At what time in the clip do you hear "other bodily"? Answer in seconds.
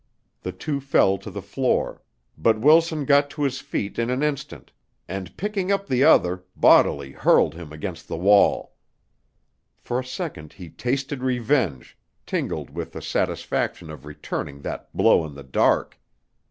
6.03-7.11